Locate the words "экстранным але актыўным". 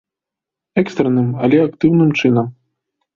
0.81-2.09